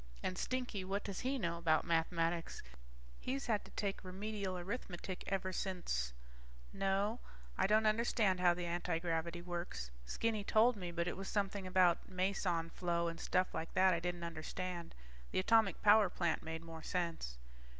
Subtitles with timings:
[0.23, 2.63] And Stinky, what does he know about mathematics?
[3.19, 6.11] He's had to take Remedial Arithmetic ever since...
[6.73, 7.19] No,
[7.55, 9.91] I don't understand how the antigravity works.
[10.07, 13.93] Skinny told me, but it was something about meson flow and stuff like that that
[13.93, 14.95] I didn't understand.
[15.29, 17.37] The atomic power plant made more sense.